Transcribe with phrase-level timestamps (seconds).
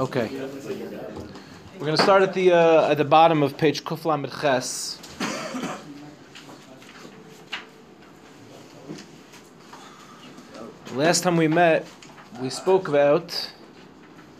[0.00, 0.30] Okay.
[1.78, 4.98] We're going to start at the uh, at the bottom of page Kuflam Ches.
[10.94, 11.86] Last time we met,
[12.40, 13.52] we spoke about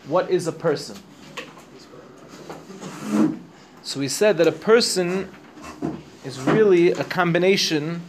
[0.07, 0.97] what is a person.
[3.83, 5.29] So we said that a person
[6.25, 8.01] is really a combination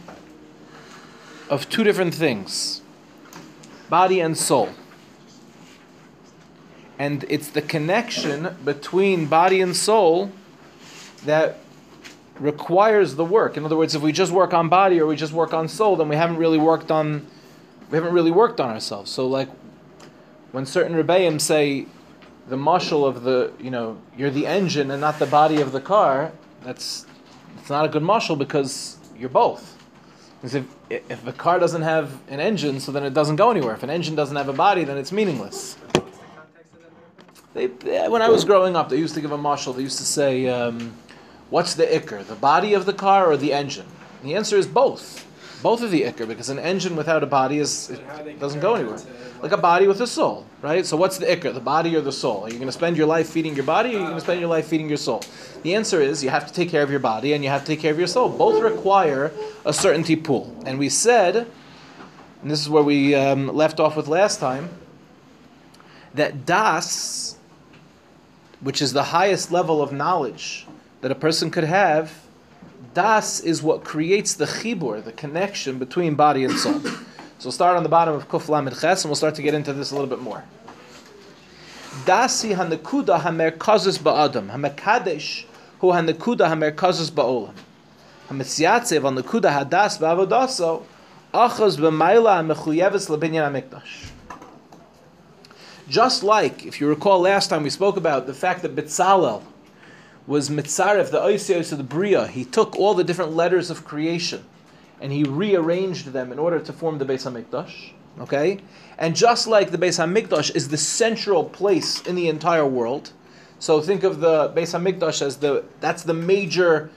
[1.51, 2.81] of two different things
[3.91, 4.69] body and soul.
[6.99, 10.31] And it's the connection between body and soul
[11.25, 11.57] that
[12.39, 13.57] requires the work.
[13.57, 15.95] In other words, if we just work on body or we just work on soul,
[15.95, 17.25] then we haven't really worked on
[17.89, 19.11] we haven't really worked on ourselves.
[19.11, 19.49] So like
[20.51, 21.85] when certain rebbeim say
[22.47, 25.81] the muscle of the you know, you're the engine and not the body of the
[25.81, 26.31] car,
[26.63, 27.05] that's
[27.59, 29.77] it's not a good muscle because you're both.
[30.41, 33.73] Because if if the car doesn't have an engine, so then it doesn't go anywhere.
[33.75, 35.77] If an engine doesn't have a body, then it's meaningless.
[37.53, 39.75] They, when I was growing up, they used to give a mashal.
[39.75, 40.93] They used to say, um,
[41.49, 42.25] "What's the ikar?
[42.25, 43.85] The body of the car or the engine?"
[44.21, 45.25] And the answer is both.
[45.61, 48.99] Both of the ikar, because an engine without a body is it doesn't go anywhere.
[49.41, 50.85] Like a body with a soul, right?
[50.85, 51.53] So what's the ikar?
[51.53, 52.43] The body or the soul?
[52.43, 54.21] Are you going to spend your life feeding your body, or are you going to
[54.21, 55.21] spend your life feeding your soul?
[55.61, 57.67] The answer is you have to take care of your body and you have to
[57.67, 58.29] take care of your soul.
[58.29, 59.31] Both require
[59.63, 60.53] a certainty pool.
[60.65, 61.47] And we said,
[62.41, 64.69] and this is where we um, left off with last time,
[66.13, 67.32] that das
[68.63, 70.65] which is the highest level of knowledge
[71.01, 72.13] that a person could have,
[72.93, 76.79] das is what creates the chibur, the connection between body and soul.
[76.79, 76.93] so
[77.43, 79.73] we'll start on the bottom of Kuf Lamed Ches, and we'll start to get into
[79.73, 80.43] this a little bit more.
[82.05, 85.45] Dasi hanekuda hamerkazis ba'adam, hamekadesh
[85.79, 87.53] hu hanekuda hamerkazis ba'olam.
[88.29, 90.83] Hametziatzev hanekuda hadas ba'avodaso,
[91.33, 94.12] achaz b'mayla hamechuyeves lebinyan hamikdash.
[95.89, 99.43] Just like, if you recall last time we spoke about the fact that Bitzalel
[100.25, 104.45] was Mitzaref, the Oisios of the Bria, he took all the different letters of creation
[105.01, 107.91] and he rearranged them in order to form the Beis HaMikdash.
[108.21, 108.59] Okay?
[108.97, 113.11] And just like the Beis HaMikdash is the central place in the entire world,
[113.59, 116.89] so think of the Beis HaMikdash as the, that's the major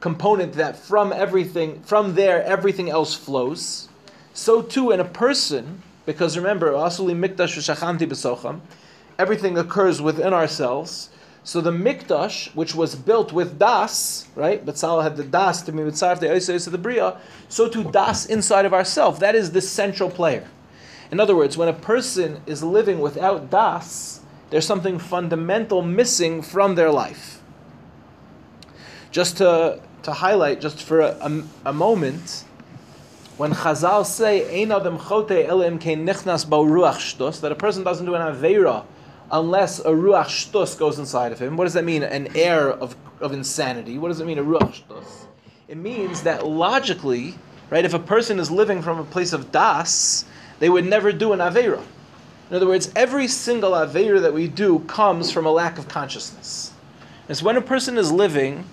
[0.00, 3.88] component that from everything, from there everything else flows.
[4.32, 8.60] So too in a person, because remember, mikdash
[9.18, 11.10] everything occurs within ourselves.
[11.44, 14.64] So the mikdash, which was built with das, right?
[14.64, 17.20] Betzalel had the das to be mitzaref the oisos of the bria.
[17.50, 20.48] So to das inside of ourselves, that is the central player.
[21.10, 26.74] In other words, when a person is living without das, there's something fundamental missing from
[26.74, 27.42] their life.
[29.10, 32.44] Just to to highlight, just for a, a, a moment
[33.38, 37.84] when Chazal say Ein Adam Chote Elim Kein Nichnas Bo Ruach Shtus, that a person
[37.84, 38.84] doesn't do an Aveira
[39.30, 41.56] unless a Ruach Shtus goes inside of him.
[41.56, 42.02] What does that mean?
[42.02, 43.96] An air of, of insanity.
[43.96, 45.26] What does it mean, a Ruach Shtus?
[45.68, 47.36] It means that logically,
[47.70, 50.24] right, if a person is living from a place of Das,
[50.58, 51.82] they would never do an Aveira.
[52.50, 56.72] In other words, every single Aveira that we do comes from a lack of consciousness.
[57.28, 58.64] And when a person is living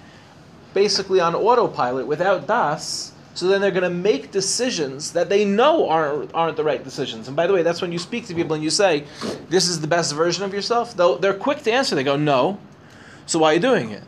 [0.73, 5.89] basically on autopilot without Das, so then they're going to make decisions that they know
[5.89, 7.27] aren't, aren't the right decisions.
[7.27, 9.03] And by the way, that's when you speak to people and you say,
[9.49, 10.95] this is the best version of yourself.
[10.95, 11.95] They're quick to answer.
[11.95, 12.57] They go, no.
[13.25, 14.03] So why are you doing it?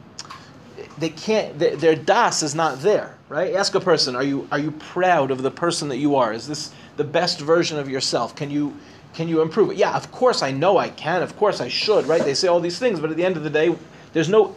[0.98, 3.54] They can't, their, their das is not there, right?
[3.54, 6.32] Ask a person, are you, are you proud of the person that you are?
[6.32, 8.34] Is this the best version of yourself?
[8.34, 8.76] Can you,
[9.14, 9.78] can you improve it?
[9.78, 11.22] Yeah, of course I know I can.
[11.22, 12.24] Of course I should, right?
[12.24, 13.76] They say all these things, but at the end of the day,
[14.14, 14.56] there's no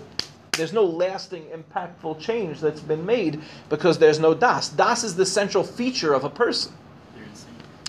[0.61, 4.69] there's no lasting, impactful change that's been made because there's no das.
[4.69, 6.73] Das is the central feature of a person.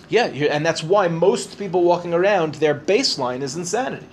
[0.09, 4.09] Yeah, and that's why most people walking around, their baseline is insanity.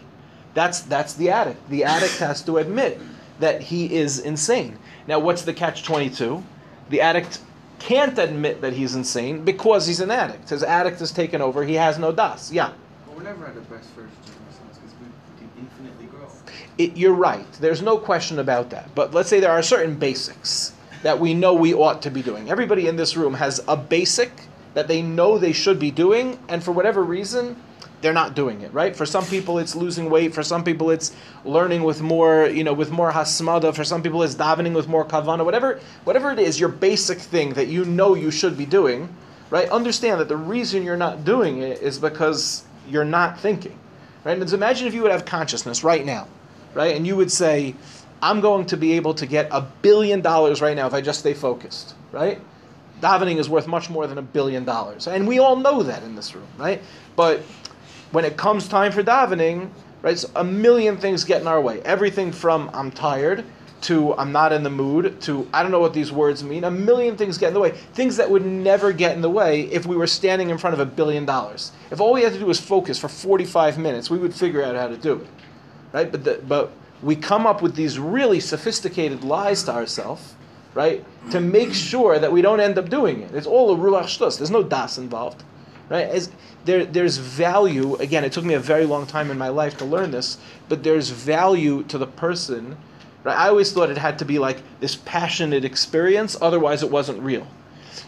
[0.55, 1.69] That's that's the addict.
[1.71, 3.01] The addict has to admit
[3.41, 4.79] that he is insane.
[5.07, 6.45] Now, what's the catch twenty two?
[6.91, 7.41] The addict
[7.79, 10.51] can't admit that he's insane because he's an addict.
[10.51, 11.65] His addict has taken over.
[11.65, 12.53] He has no das.
[12.53, 12.73] Yeah.
[13.07, 16.29] Well, we're never at the best version of ourselves because we infinitely grow.
[16.79, 17.51] It, you're right.
[17.55, 18.95] There's no question about that.
[18.95, 20.73] But let's say there are certain basics
[21.03, 22.51] that we know we ought to be doing.
[22.51, 24.31] Everybody in this room has a basic
[24.75, 27.57] that they know they should be doing, and for whatever reason,
[28.01, 28.73] they're not doing it.
[28.73, 28.95] Right?
[28.95, 30.33] For some people, it's losing weight.
[30.33, 33.75] For some people, it's learning with more, you know, with more hasmada.
[33.75, 35.45] For some people, it's davening with more kavana.
[35.45, 39.13] Whatever, whatever it is, your basic thing that you know you should be doing.
[39.51, 39.69] Right?
[39.71, 43.77] Understand that the reason you're not doing it is because you're not thinking.
[44.23, 44.39] Right?
[44.39, 46.29] And imagine if you would have consciousness right now
[46.75, 46.97] right?
[46.97, 47.75] And you would say,
[48.21, 51.21] I'm going to be able to get a billion dollars right now if I just
[51.21, 52.41] stay focused, right?
[53.01, 55.07] Davening is worth much more than a billion dollars.
[55.07, 56.83] And we all know that in this room, right?
[57.15, 57.43] But
[58.11, 59.71] when it comes time for davening,
[60.03, 60.19] right?
[60.19, 61.81] So a million things get in our way.
[61.83, 63.45] Everything from I'm tired
[63.81, 66.65] to I'm not in the mood to I don't know what these words mean.
[66.65, 67.71] A million things get in the way.
[67.71, 70.81] Things that would never get in the way if we were standing in front of
[70.81, 71.73] a billion dollars.
[71.91, 74.75] If all we had to do was focus for 45 minutes, we would figure out
[74.75, 75.27] how to do it,
[75.93, 76.11] right?
[76.11, 80.35] But the, but we come up with these really sophisticated lies to ourselves,
[80.75, 81.05] right?
[81.31, 83.35] To make sure that we don't end up doing it.
[83.35, 84.39] It's all a ruach shtus.
[84.39, 85.43] There's no das involved,
[85.89, 86.09] right?
[86.09, 86.31] As,
[86.65, 87.95] there, there's value.
[87.97, 90.39] Again, it took me a very long time in my life to learn this,
[90.69, 92.77] but there's value to the person.
[93.25, 93.37] Right?
[93.37, 97.47] I always thought it had to be like this passionate experience, otherwise it wasn't real.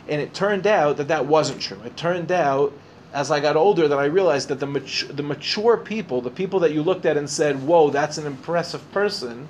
[0.09, 1.81] And it turned out that that wasn't true.
[1.85, 2.73] It turned out
[3.13, 6.61] as I got older that I realized that the mature, the mature people, the people
[6.61, 9.49] that you looked at and said, "Whoa, that's an impressive person,"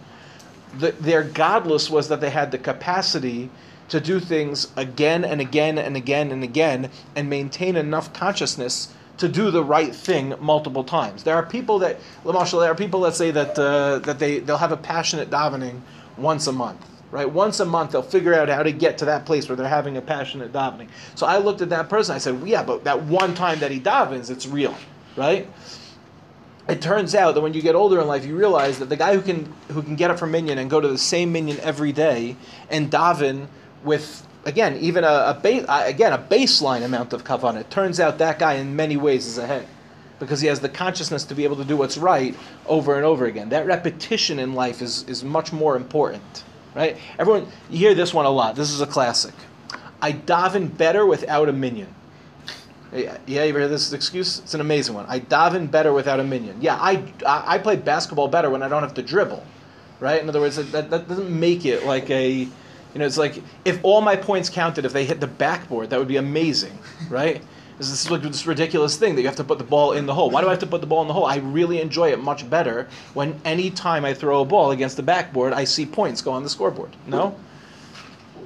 [0.78, 3.50] the, their gadlus was that they had the capacity
[3.88, 9.28] to do things again and again and again and again and maintain enough consciousness to
[9.28, 11.24] do the right thing multiple times.
[11.24, 14.58] There are people that, Lamashal, there are people that say that uh, that they they'll
[14.58, 15.80] have a passionate davening
[16.16, 17.30] once a month right?
[17.30, 19.96] Once a month, they'll figure out how to get to that place where they're having
[19.96, 20.88] a passionate davening.
[21.14, 22.14] So I looked at that person.
[22.14, 24.74] I said, well, "Yeah, but that one time that he davens, it's real,
[25.16, 25.48] right?"
[26.68, 29.14] It turns out that when you get older in life, you realize that the guy
[29.16, 31.92] who can who can get up from minyan and go to the same minyan every
[31.92, 32.36] day
[32.70, 33.48] and daven
[33.82, 37.60] with again even a, a ba- again a baseline amount of kavanah.
[37.60, 39.66] It turns out that guy in many ways is ahead
[40.20, 42.36] because he has the consciousness to be able to do what's right
[42.66, 43.48] over and over again.
[43.48, 46.44] That repetition in life is, is much more important
[46.74, 46.96] right?
[47.18, 48.56] Everyone, you hear this one a lot.
[48.56, 49.34] This is a classic.
[50.02, 51.94] I daven better without a minyan.
[52.92, 54.40] Yeah, you ever hear this excuse?
[54.40, 55.06] It's an amazing one.
[55.08, 56.60] I daven better without a minyan.
[56.60, 59.44] Yeah, I, I play basketball better when I don't have to dribble,
[60.00, 60.20] right?
[60.20, 62.50] In other words, that, that doesn't make it like a, you
[62.96, 66.08] know, it's like if all my points counted if they hit the backboard, that would
[66.08, 66.76] be amazing,
[67.08, 67.42] right?
[67.80, 70.12] This is like this ridiculous thing that you have to put the ball in the
[70.12, 70.28] hole.
[70.28, 71.24] Why do I have to put the ball in the hole?
[71.24, 75.02] I really enjoy it much better when any time I throw a ball against the
[75.02, 76.94] backboard, I see points go on the scoreboard.
[77.06, 77.34] No?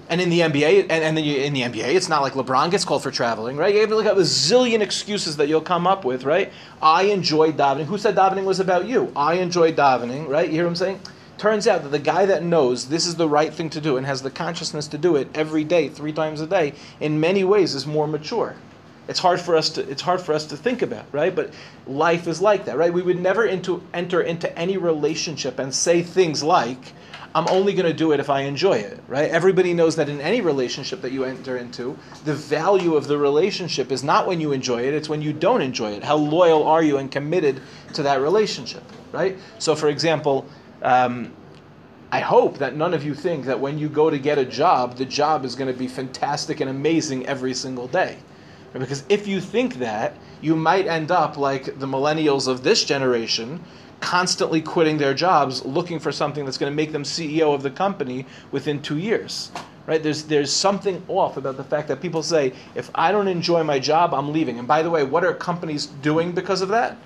[0.08, 2.70] And in the NBA, and, and then you, in the NBA, it's not like LeBron
[2.70, 3.74] gets called for traveling, right?
[3.74, 6.52] You have like a zillion excuses that you'll come up with, right?
[6.80, 7.86] I enjoy davening.
[7.86, 9.10] Who said davening was about you?
[9.16, 10.46] I enjoy davening, right?
[10.46, 11.00] You hear what I'm saying?
[11.38, 14.06] Turns out that the guy that knows this is the right thing to do and
[14.06, 17.74] has the consciousness to do it every day, three times a day, in many ways
[17.74, 18.54] is more mature.
[19.06, 21.34] It's hard for us to it's hard for us to think about, right?
[21.34, 21.52] But
[21.86, 22.92] life is like that, right?
[22.92, 26.94] We would never into enter into any relationship and say things like,
[27.34, 29.28] I'm only going to do it if I enjoy it, right?
[29.28, 33.90] Everybody knows that in any relationship that you enter into, the value of the relationship
[33.90, 36.04] is not when you enjoy it, it's when you don't enjoy it.
[36.04, 37.60] How loyal are you and committed
[37.94, 39.36] to that relationship, right?
[39.58, 40.46] So, for example,
[40.82, 41.32] um,
[42.12, 44.96] I hope that none of you think that when you go to get a job,
[44.96, 48.18] the job is going to be fantastic and amazing every single day.
[48.80, 53.62] Because if you think that, you might end up like the millennials of this generation,
[54.00, 57.70] constantly quitting their jobs, looking for something that's going to make them CEO of the
[57.70, 59.52] company within two years.
[59.86, 60.02] Right?
[60.02, 63.78] There's there's something off about the fact that people say, if I don't enjoy my
[63.78, 64.58] job, I'm leaving.
[64.58, 66.96] And by the way, what are companies doing because of that?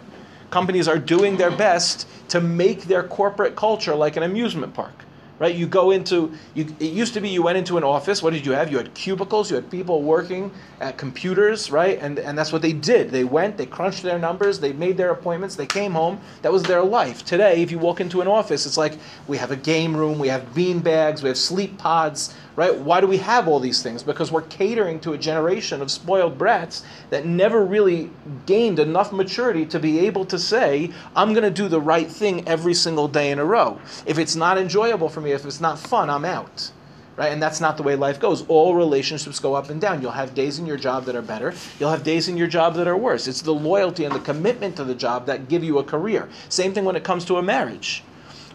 [0.50, 5.04] Companies are doing their best to make their corporate culture like an amusement park
[5.38, 5.54] right?
[5.54, 8.22] You go into, you, it used to be you went into an office.
[8.22, 8.70] What did you have?
[8.70, 9.50] You had cubicles.
[9.50, 10.50] You had people working
[10.80, 11.98] at computers, right?
[12.00, 13.10] And and that's what they did.
[13.10, 16.20] They went, they crunched their numbers, they made their appointments, they came home.
[16.42, 17.24] That was their life.
[17.24, 18.94] Today, if you walk into an office, it's like
[19.26, 22.74] we have a game room, we have bean bags, we have sleep pods, right?
[22.74, 24.02] Why do we have all these things?
[24.02, 28.10] Because we're catering to a generation of spoiled brats that never really
[28.46, 32.46] gained enough maturity to be able to say, I'm going to do the right thing
[32.48, 33.80] every single day in a row.
[34.06, 36.70] If it's not enjoyable for me, if it's not fun, I'm out.
[37.16, 37.32] Right?
[37.32, 38.46] And that's not the way life goes.
[38.46, 40.00] All relationships go up and down.
[40.00, 41.52] You'll have days in your job that are better.
[41.80, 43.26] You'll have days in your job that are worse.
[43.26, 46.28] It's the loyalty and the commitment to the job that give you a career.
[46.48, 48.04] Same thing when it comes to a marriage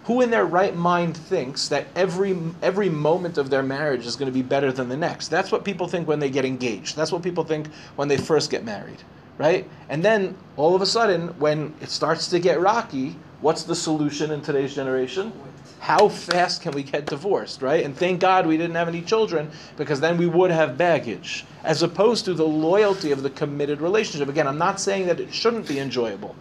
[0.06, 4.32] who in their right mind thinks that every every moment of their marriage is going
[4.32, 5.30] to be better than the next?
[5.30, 6.96] That's what people think when they get engaged.
[6.96, 9.02] That's what people think when they first get married,
[9.38, 9.70] right?
[9.90, 14.32] And then all of a sudden, when it starts to get rocky, what's the solution
[14.32, 15.32] in today's generation?
[15.84, 17.84] How fast can we get divorced, right?
[17.84, 21.84] And thank God we didn't have any children because then we would have baggage, as
[21.84, 24.30] opposed to the loyalty of the committed relationship.
[24.30, 26.38] Again, I'm not saying that it shouldn't be enjoyable.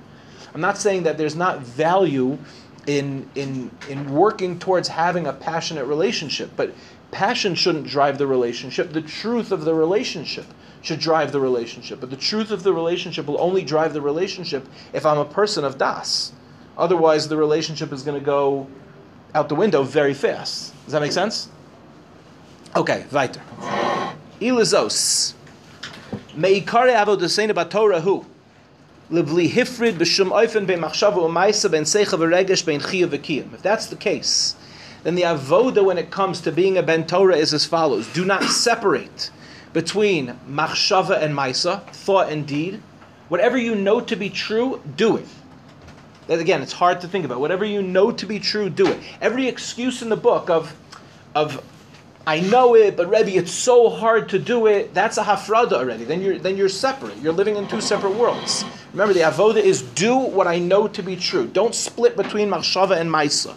[0.54, 2.38] I'm not saying that there's not value
[2.86, 6.74] in in in working towards having a passionate relationship but
[7.12, 10.44] passion shouldn't drive the relationship the truth of the relationship
[10.80, 14.66] should drive the relationship but the truth of the relationship will only drive the relationship
[14.92, 16.32] if i'm a person of das
[16.76, 18.66] otherwise the relationship is going to go
[19.34, 21.48] out the window very fast does that make sense
[22.76, 23.42] okay weiter
[24.40, 25.34] ilazos
[26.36, 28.24] meikare avodaseina batorah who
[29.12, 33.52] Libli hifrid b'shum oifen machshava u'maisa bein seicha v'regesh chiyuv v'kiyim.
[33.52, 34.56] If that's the case,
[35.02, 38.24] then the avoda when it comes to being a ben Torah is as follows: Do
[38.24, 39.30] not separate
[39.74, 42.80] between machshava and maisa, thought and deed.
[43.28, 45.28] Whatever you know to be true, do it.
[46.26, 47.40] That again, it's hard to think about.
[47.40, 48.98] Whatever you know to be true, do it.
[49.20, 50.74] Every excuse in the book of,
[51.34, 51.62] of,
[52.26, 54.94] I know it, but Rebbe, it's so hard to do it.
[54.94, 56.04] That's a hafrada already.
[56.04, 57.16] Then you're then you're separate.
[57.18, 58.64] You're living in two separate worlds.
[58.92, 61.48] Remember, the avoda is do what I know to be true.
[61.48, 63.56] Don't split between machshava and maisa.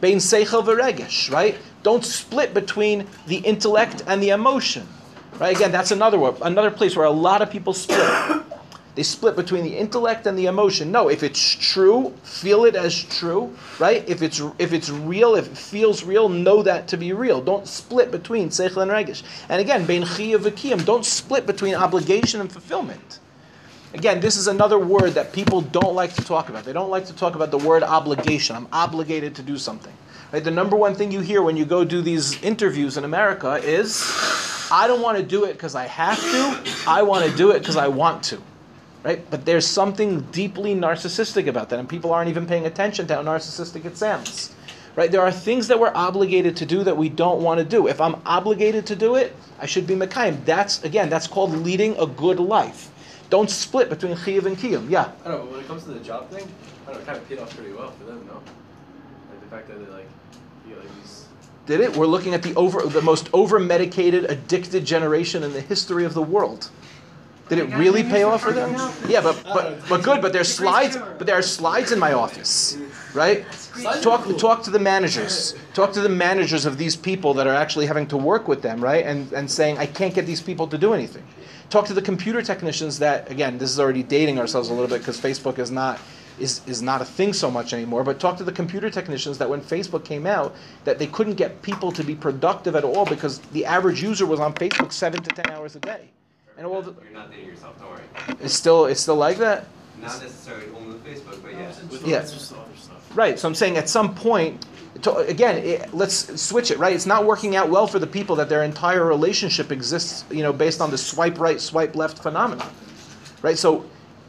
[0.00, 1.56] Bein seichel v'regesh, right?
[1.82, 4.86] Don't split between the intellect and the emotion,
[5.40, 5.56] right?
[5.56, 8.44] Again, that's another another place where a lot of people split.
[8.94, 10.92] They split between the intellect and the emotion.
[10.92, 14.08] No, if it's true, feel it as true, right?
[14.08, 17.40] If it's if it's real, if it feels real, know that to be real.
[17.40, 19.24] Don't split between seichel and regish.
[19.48, 23.18] And again, bein chiyuv don't split between obligation and fulfillment.
[23.94, 26.64] Again, this is another word that people don't like to talk about.
[26.64, 28.54] They don't like to talk about the word obligation.
[28.54, 29.92] I'm obligated to do something.
[30.32, 30.42] Right?
[30.42, 34.02] The number one thing you hear when you go do these interviews in America is,
[34.70, 36.72] I don't want to do it because I have to.
[36.88, 38.40] I want to do it because I want to
[39.04, 39.30] right?
[39.30, 43.22] But there's something deeply narcissistic about that, and people aren't even paying attention to how
[43.22, 44.54] narcissistic it sounds,
[44.96, 45.12] right?
[45.12, 47.86] There are things that we're obligated to do that we don't want to do.
[47.86, 50.44] If I'm obligated to do it, I should be mekayim.
[50.44, 52.90] That's again, that's called leading a good life.
[53.30, 54.90] Don't split between chiyuv and kiyum.
[54.90, 55.12] Yeah.
[55.24, 56.48] I don't know, but when it comes to the job thing,
[56.86, 58.34] I don't know, it kind of paid off pretty well for them, no?
[58.34, 60.08] Like the fact that they like,
[60.66, 61.26] you get like these.
[61.66, 61.96] Did it?
[61.96, 66.14] We're looking at the over, the most over medicated, addicted generation in the history of
[66.14, 66.70] the world.
[67.48, 68.72] Did it really pay off for them?
[69.06, 70.22] Yeah, but but but good.
[70.22, 70.96] But there's slides.
[70.96, 72.78] But there are slides in my office,
[73.12, 73.44] right?
[74.00, 75.54] Talk talk to the managers.
[75.74, 78.82] Talk to the managers of these people that are actually having to work with them,
[78.82, 79.04] right?
[79.04, 81.24] And and saying I can't get these people to do anything.
[81.68, 85.00] Talk to the computer technicians that again, this is already dating ourselves a little bit
[85.00, 86.00] because Facebook is not
[86.38, 88.04] is, is not a thing so much anymore.
[88.04, 91.62] But talk to the computer technicians that when Facebook came out, that they couldn't get
[91.62, 95.30] people to be productive at all because the average user was on Facebook seven to
[95.30, 96.10] ten hours a day.
[96.56, 98.36] And all the, You're not dating yourself, don't worry.
[98.40, 99.66] it's still it's still like that.
[100.00, 101.72] Not necessarily only with Facebook, but yeah.
[102.04, 102.64] Yeah.
[103.14, 103.38] Right.
[103.38, 104.66] So I'm saying at some point,
[105.02, 106.78] to, again, it, let's switch it.
[106.78, 106.94] Right.
[106.94, 110.52] It's not working out well for the people that their entire relationship exists, you know,
[110.52, 112.70] based on the swipe right, swipe left phenomenon.
[113.42, 113.58] Right.
[113.58, 113.84] So,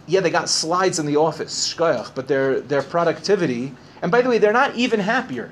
[0.08, 4.30] yeah, they got slides in the office, shkoyach, but their their productivity, and by the
[4.30, 5.52] way, they're not even happier.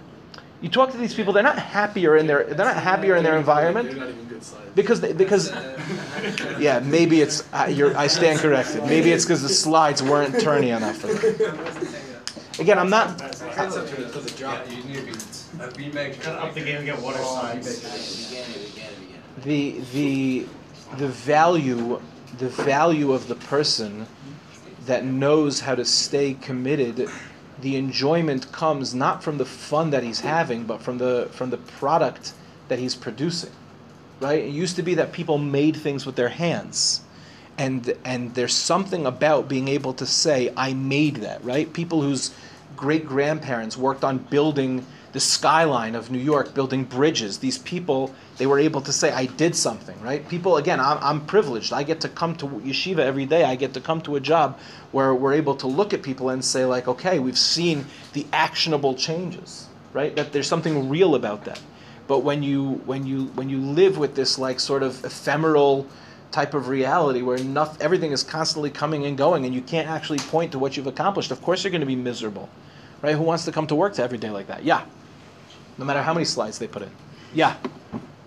[0.63, 3.37] You talk to these people; they're not happier in their they're not happier in their
[3.37, 4.71] environment not even good slides.
[4.73, 5.51] because they, because
[6.57, 8.81] yeah, maybe it's uh, you're, I stand corrected.
[8.85, 11.93] Maybe it's because the slides weren't turny enough for them.
[12.59, 13.17] Again, I'm not.
[13.17, 13.41] That's
[13.75, 14.65] up to the, to the job.
[14.69, 16.21] you need to be a beanbag.
[16.21, 18.31] Cut up the game and get water slides.
[19.43, 20.47] the the
[20.97, 21.99] the value
[22.37, 24.07] the value of the person
[24.85, 27.09] that knows how to stay committed
[27.63, 31.57] the enjoyment comes not from the fun that he's having but from the from the
[31.57, 32.33] product
[32.67, 33.51] that he's producing
[34.21, 37.01] right it used to be that people made things with their hands
[37.57, 41.71] and and there's something about being able to say I made that, right?
[41.71, 42.33] People whose
[42.75, 47.37] great grandparents worked on building the skyline of New York, building bridges.
[47.37, 50.27] These people, they were able to say, I did something, right?
[50.27, 51.71] People, again, I'm, I'm privileged.
[51.71, 53.43] I get to come to yeshiva every day.
[53.43, 54.59] I get to come to a job
[54.91, 58.95] where we're able to look at people and say, like, okay, we've seen the actionable
[58.95, 60.15] changes, right?
[60.15, 61.61] That there's something real about that.
[62.07, 65.87] But when you when you when you live with this like sort of ephemeral
[66.31, 70.17] type of reality where nothing, everything is constantly coming and going and you can't actually
[70.19, 72.49] point to what you've accomplished, of course you're going to be miserable.
[73.01, 73.15] Right?
[73.15, 74.63] Who wants to come to work to every day like that?
[74.63, 74.83] Yeah.
[75.77, 76.91] No matter how many slides they put in.
[77.33, 77.55] Yeah.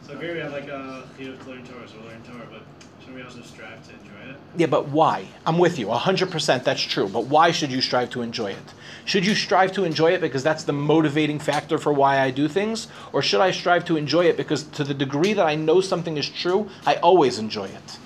[0.07, 2.63] So here we have like a chiyuv to learn Torah, so we learn Torah, but
[3.01, 4.37] shouldn't we also strive to enjoy it?
[4.57, 5.27] Yeah, but why?
[5.45, 5.87] I'm with you.
[5.87, 7.09] 100% that's true.
[7.09, 8.75] But why should you strive to enjoy it?
[9.05, 12.49] Should you strive to enjoy it because that's the motivating factor for why I do
[12.49, 12.89] things?
[13.13, 16.17] Or should I strive to enjoy it because to the degree that I know something
[16.17, 17.99] is true, I always enjoy it?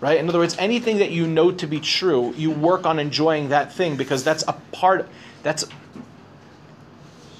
[0.00, 0.18] Right?
[0.18, 3.72] In other words, anything that you know to be true, you work on enjoying that
[3.72, 5.08] thing because that's a part
[5.42, 5.64] that's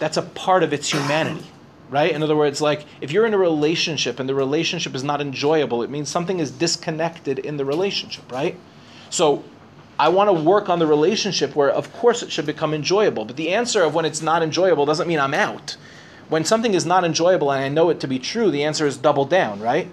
[0.01, 1.47] that's a part of its humanity.
[1.89, 2.13] Right?
[2.13, 5.83] In other words, like if you're in a relationship and the relationship is not enjoyable,
[5.83, 8.57] it means something is disconnected in the relationship, right?
[9.11, 9.43] So
[9.99, 13.25] I want to work on the relationship where, of course, it should become enjoyable.
[13.25, 15.77] But the answer of when it's not enjoyable doesn't mean I'm out.
[16.29, 18.97] When something is not enjoyable and I know it to be true, the answer is
[18.97, 19.89] double down, right?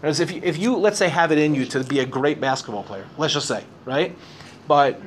[0.00, 2.40] Whereas if you, if you, let's say, have it in you to be a great
[2.40, 4.16] basketball player, let's just say, right?
[4.68, 5.00] But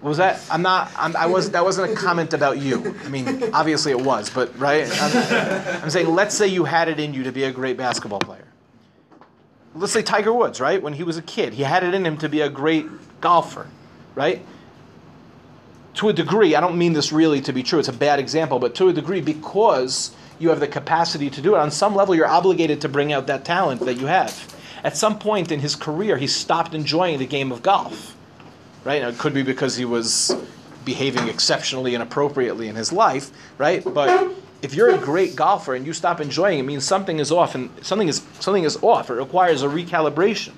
[0.00, 0.40] what was that?
[0.50, 0.90] I'm not.
[0.96, 1.50] I'm, I was.
[1.50, 2.94] That wasn't a comment about you.
[3.04, 4.86] I mean, obviously it was, but right.
[5.00, 8.20] I'm, I'm saying, let's say you had it in you to be a great basketball
[8.20, 8.44] player.
[9.74, 10.82] Let's say Tiger Woods, right?
[10.82, 12.86] When he was a kid, he had it in him to be a great
[13.20, 13.66] golfer,
[14.14, 14.42] right?
[15.94, 17.78] To a degree, I don't mean this really to be true.
[17.78, 21.54] It's a bad example, but to a degree, because you have the capacity to do
[21.54, 24.54] it, on some level, you're obligated to bring out that talent that you have.
[24.84, 28.15] At some point in his career, he stopped enjoying the game of golf,
[28.86, 29.02] right?
[29.02, 30.34] Now, it could be because he was
[30.84, 33.82] behaving exceptionally inappropriately in his life, right?
[33.84, 37.32] But if you're a great golfer and you stop enjoying it, it means something is
[37.32, 39.10] off, and something is something is off.
[39.10, 40.52] It requires a recalibration,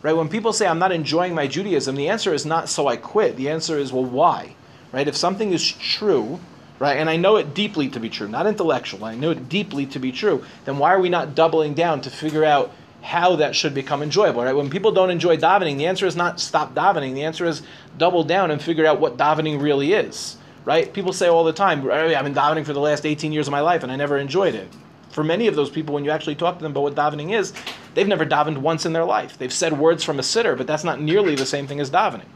[0.00, 0.12] right?
[0.12, 3.36] When people say I'm not enjoying my Judaism, the answer is not so I quit.
[3.36, 4.54] The answer is well, why?
[4.92, 5.08] Right?
[5.08, 6.38] If something is true,
[6.78, 9.86] right, and I know it deeply to be true, not intellectual, I know it deeply
[9.86, 12.70] to be true, then why are we not doubling down to figure out
[13.02, 14.54] how that should become enjoyable, right?
[14.54, 17.14] When people don't enjoy davening, the answer is not stop davening.
[17.14, 17.62] The answer is
[17.98, 20.92] double down and figure out what davening really is, right?
[20.92, 23.52] People say all the time, oh, I've been davening for the last 18 years of
[23.52, 24.68] my life and I never enjoyed it.
[25.10, 27.52] For many of those people, when you actually talk to them about what davening is,
[27.94, 29.36] they've never davened once in their life.
[29.36, 32.28] They've said words from a siddur, but that's not nearly the same thing as davening,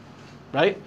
[0.53, 0.79] right?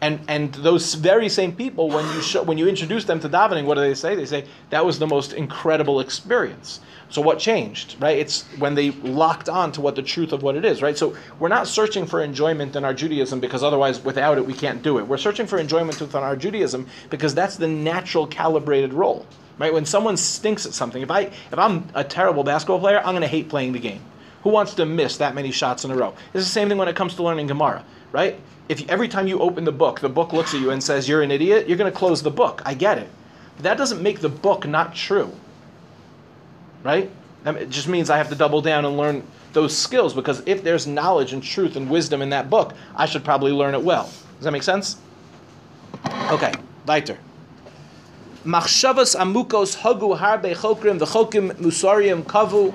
[0.00, 3.64] And and those very same people, when you show, when you introduce them to davening,
[3.64, 4.14] what do they say?
[4.14, 6.80] They say that was the most incredible experience.
[7.08, 8.18] So what changed, right?
[8.18, 10.98] It's when they locked on to what the truth of what it is, right?
[10.98, 14.82] So we're not searching for enjoyment in our Judaism because otherwise, without it, we can't
[14.82, 15.06] do it.
[15.06, 19.24] We're searching for enjoyment within our Judaism because that's the natural calibrated role,
[19.58, 19.72] right?
[19.72, 23.22] When someone stinks at something, if I if I'm a terrible basketball player, I'm going
[23.22, 24.02] to hate playing the game.
[24.42, 26.14] Who wants to miss that many shots in a row?
[26.32, 27.84] It's the same thing when it comes to learning Gemara,
[28.16, 28.40] right?
[28.68, 31.22] If every time you open the book, the book looks at you and says you're
[31.22, 32.62] an idiot, you're going to close the book.
[32.64, 33.08] I get it.
[33.54, 35.32] But that doesn't make the book not true
[36.86, 37.10] right?
[37.44, 40.86] It just means I have to double down and learn those skills because if there's
[40.86, 44.04] knowledge and truth and wisdom in that book, I should probably learn it well.
[44.04, 44.96] Does that make sense?
[46.30, 46.52] Okay,
[46.86, 47.18] weiter.
[48.44, 50.98] Machshavas amukos hagu harbe chokrim
[51.54, 52.72] musarium kavu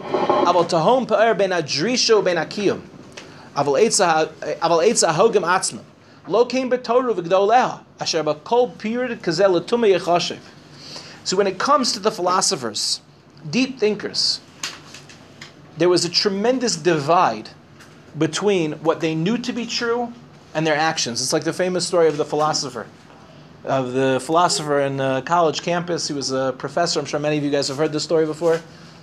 [1.37, 2.81] ben adrisho ben akiyum
[3.55, 5.83] aval etza hogim atzmim
[6.27, 10.39] lo came betoru v'gdoleha asher b'kol period kazel l'tumei yechashiv.
[11.23, 13.01] So when it comes to the philosophers,
[13.49, 14.39] deep thinkers,
[15.77, 17.49] there was a tremendous divide
[18.17, 20.11] between what they knew to be true
[20.53, 21.21] and their actions.
[21.21, 22.87] It's like the famous story of the philosopher,
[23.63, 26.07] of the philosopher in a college campus.
[26.07, 26.99] He was a professor.
[26.99, 28.59] I'm sure many of you guys have heard this story before.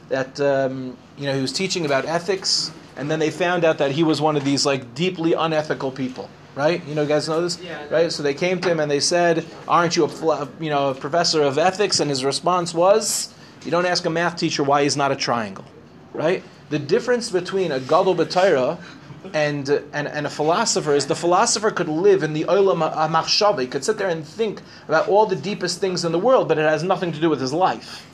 [0.08, 3.90] That um, you know he was teaching about ethics, and then they found out that
[3.92, 6.28] he was one of these like deeply unethical people.
[6.54, 6.84] Right?
[6.88, 7.78] You know, you guys know this, Yeah.
[7.88, 8.10] right?
[8.10, 11.42] So they came to him and they said, "Aren't you a you know a professor
[11.42, 13.28] of ethics?" And his response was,
[13.64, 15.64] "You don't ask a math teacher why he's not a triangle."
[16.14, 16.42] right?
[16.70, 18.78] The difference between a gadol b'Torah
[19.34, 23.60] and, and and a philosopher is the philosopher could live in the olam machshava.
[23.60, 26.58] He could sit there and think about all the deepest things in the world, but
[26.58, 28.06] it has nothing to do with his life,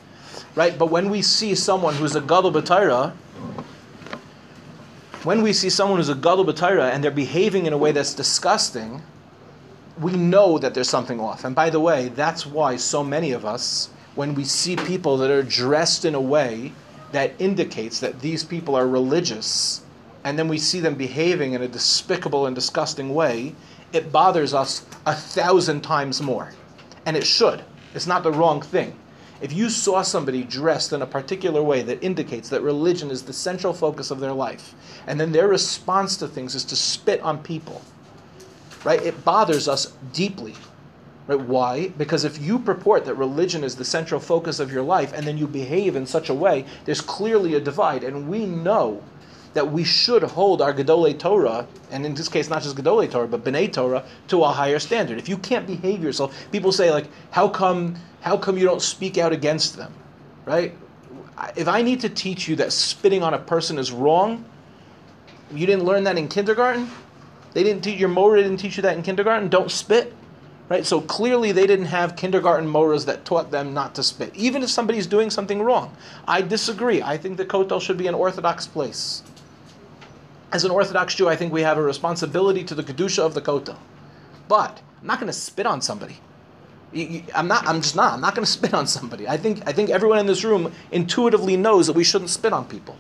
[0.54, 0.78] right?
[0.78, 3.12] But when we see someone who's a gadol b'Torah,
[5.24, 8.14] when we see someone who's a gadol b'Torah and they're behaving in a way that's
[8.14, 9.02] disgusting,
[10.00, 11.44] we know that there's something off.
[11.44, 15.30] And by the way, that's why so many of us, when we see people that
[15.30, 16.72] are dressed in a way
[17.12, 19.82] that indicates that these people are religious,
[20.24, 23.54] and then we see them behaving in a despicable and disgusting way,
[23.92, 26.52] it bothers us a thousand times more.
[27.06, 27.62] And it should.
[27.94, 28.96] It's not the wrong thing.
[29.40, 33.32] If you saw somebody dressed in a particular way that indicates that religion is the
[33.32, 34.74] central focus of their life,
[35.06, 37.82] and then their response to things is to spit on people,
[38.84, 39.02] right?
[39.02, 40.54] It bothers us deeply.
[41.26, 41.40] Right?
[41.40, 41.88] Why?
[41.88, 45.38] Because if you purport that religion is the central focus of your life and then
[45.38, 48.04] you behave in such a way, there's clearly a divide.
[48.04, 49.02] And we know
[49.54, 53.28] that we should hold our Gedolei Torah, and in this case, not just Gedolei Torah,
[53.28, 55.18] but B'nai Torah, to a higher standard.
[55.18, 59.16] If you can't behave yourself, people say, like, how come, how come you don't speak
[59.16, 59.92] out against them?
[60.44, 60.74] Right?
[61.56, 64.44] If I need to teach you that spitting on a person is wrong,
[65.52, 66.90] you didn't learn that in kindergarten?
[67.52, 69.48] They didn't teach your Mora didn't teach you that in kindergarten?
[69.48, 70.12] Don't spit?
[70.68, 70.84] Right?
[70.84, 74.70] So clearly they didn't have kindergarten moras that taught them not to spit, even if
[74.70, 75.94] somebody's doing something wrong.
[76.26, 77.02] I disagree.
[77.02, 79.22] I think the kotel should be an orthodox place.
[80.54, 83.42] As an Orthodox Jew, I think we have a responsibility to the kedusha of the
[83.42, 83.76] kotel.
[84.46, 86.18] But I'm not going to spit on somebody.
[87.34, 87.66] I'm not.
[87.66, 88.12] I'm just not.
[88.12, 89.26] I'm not going to spit on somebody.
[89.26, 89.64] I think.
[89.66, 92.96] I think everyone in this room intuitively knows that we shouldn't spit on people.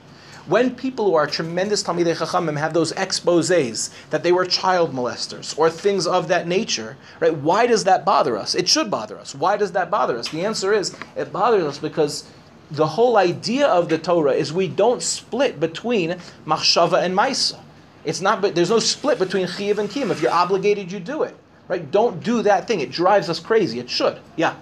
[0.46, 5.56] When people who are tremendous Talmidei Chachamim have those exposés that they were child molesters
[5.56, 7.34] or things of that nature, right?
[7.34, 8.56] Why does that bother us?
[8.56, 9.32] It should bother us.
[9.32, 10.28] Why does that bother us?
[10.28, 12.24] The answer is it bothers us because
[12.70, 17.60] the whole idea of the Torah is we don't split between machshava and maisa.
[18.04, 18.42] It's not.
[18.42, 20.10] But there's no split between chiyav and kiyum.
[20.10, 21.36] If you're obligated, you do it.
[21.68, 21.90] Right?
[21.90, 22.80] Don't do that thing.
[22.80, 23.78] It drives us crazy.
[23.78, 24.18] It should.
[24.36, 24.56] Yeah.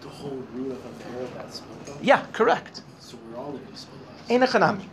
[0.00, 1.62] The whole root of a Torah that's.
[2.00, 2.24] Yeah.
[2.32, 2.82] Correct.
[3.00, 4.30] So we're all going to be spoke of.
[4.30, 4.84] Ein echanami.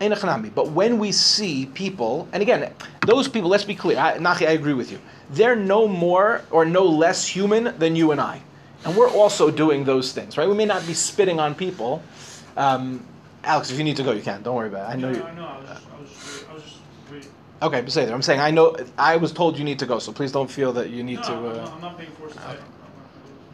[0.00, 0.54] Ein echanami.
[0.54, 2.72] But when we see people, and again,
[3.06, 5.00] those people, let's be clear, I, Nachi, I agree with you.
[5.30, 8.42] They're no more or no less human than you and I.
[8.84, 10.48] And we're also doing those things, right?
[10.48, 12.02] We may not be spitting on people.
[12.56, 13.04] Um,
[13.44, 14.42] Alex, if you need to go, you can.
[14.42, 14.94] Don't worry about it.
[14.94, 15.22] I know no, you.
[15.24, 16.76] no, no, I was just, I was just, I was just
[17.10, 17.30] waiting.
[17.62, 18.12] Okay, but say that.
[18.12, 18.76] I'm saying I know.
[18.98, 21.22] I was told you need to go, so please don't feel that you need No,
[21.22, 21.32] to.
[21.32, 22.56] I'm, Uh, not, I'm not being forced to stay.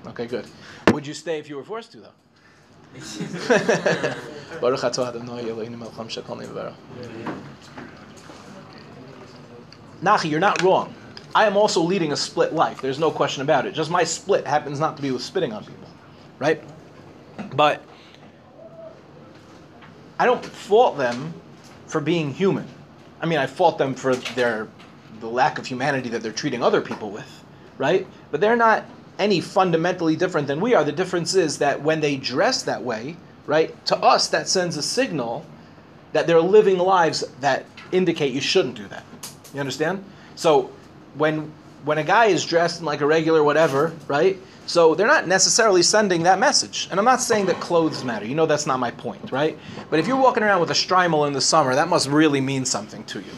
[0.08, 0.46] Okay, good.
[0.92, 2.14] Would you stay if you were forced to, though?
[4.60, 6.72] Baruch atah Adonai Eloheinu melech shekol.
[10.02, 10.94] Nachi, you're not wrong.
[11.34, 12.80] I am also leading a split life.
[12.80, 13.74] There's no question about it.
[13.74, 15.88] Just my split happens not to be with spitting on people,
[16.38, 16.62] right?
[17.54, 17.82] But
[20.18, 21.34] I don't fault them
[21.86, 22.66] for being human.
[23.20, 24.68] I mean, I fault them for their
[25.20, 27.44] the lack of humanity that they're treating other people with,
[27.76, 28.06] right?
[28.30, 28.84] But they're not
[29.18, 30.84] any fundamentally different than we are.
[30.84, 34.82] The difference is that when they dress that way, right, to us that sends a
[34.82, 35.44] signal
[36.12, 39.04] that they're living lives that indicate you shouldn't do that.
[39.52, 40.04] You understand?
[40.36, 40.70] So
[41.18, 41.52] when
[41.84, 44.38] when a guy is dressed in like a regular whatever, right?
[44.66, 46.88] So they're not necessarily sending that message.
[46.90, 48.26] And I'm not saying that clothes matter.
[48.26, 49.58] You know that's not my point, right?
[49.88, 52.66] But if you're walking around with a streimel in the summer, that must really mean
[52.66, 53.32] something to you.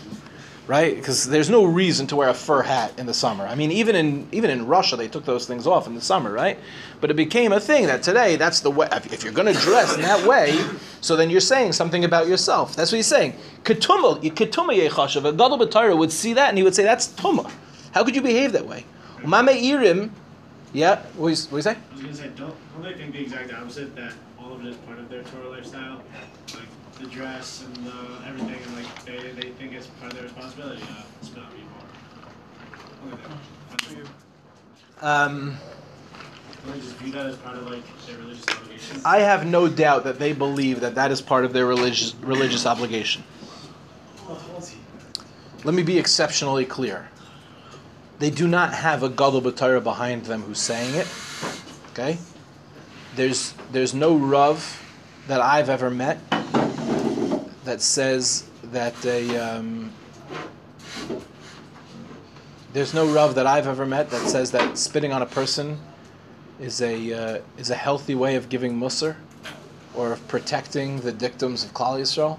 [0.67, 0.95] Right?
[0.95, 3.45] Because there's no reason to wear a fur hat in the summer.
[3.45, 6.31] I mean, even in even in Russia, they took those things off in the summer,
[6.31, 6.59] right?
[7.01, 8.89] But it became a thing that today, that's the way.
[8.93, 10.57] If you're going to dress in that way,
[11.01, 12.77] so then you're saying something about yourself.
[12.77, 13.35] That's what he's saying.
[13.65, 15.25] Ketuma, ketuma yechashav.
[15.25, 17.51] A gadol would see that and he would say, "That's tuma.
[17.93, 18.85] How could you behave that way?"
[19.23, 20.11] Umame irim.
[20.73, 21.03] Yeah.
[21.17, 21.73] What do you say?
[21.73, 24.69] I was gonna say, don't, don't they think the exact opposite that all of it
[24.69, 26.03] is part of their Torah lifestyle,
[26.55, 26.69] like
[27.01, 30.81] the dress and uh, everything, and like they, they think it's part of their responsibility
[30.81, 31.67] to spit on people.
[33.05, 33.31] Look at
[35.01, 35.07] that.
[35.07, 35.57] Um,
[36.67, 39.01] Don't just view that as part of like their religious obligation?
[39.05, 42.65] I have no doubt that they believe that that is part of their religious religious
[42.65, 43.25] obligation.
[45.65, 47.10] Let me be exceptionally clear.
[48.21, 51.09] They do not have a gadol b'Torah behind them who's saying it.
[51.93, 52.19] Okay,
[53.17, 54.61] there's there's no rav
[55.27, 56.19] that I've ever met
[57.65, 59.39] that says that they.
[59.39, 59.91] Um,
[62.75, 65.79] there's no rav that I've ever met that says that spitting on a person
[66.61, 69.17] is a uh, is a healthy way of giving musr
[69.95, 72.39] or of protecting the dictums of Klal Yisrael.